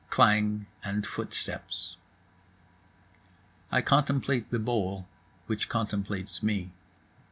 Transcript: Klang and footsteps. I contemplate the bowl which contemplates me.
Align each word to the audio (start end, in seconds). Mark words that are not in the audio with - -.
Klang 0.09 0.65
and 0.83 1.05
footsteps. 1.05 1.95
I 3.71 3.83
contemplate 3.83 4.49
the 4.49 4.57
bowl 4.57 5.07
which 5.45 5.69
contemplates 5.69 6.41
me. 6.41 6.71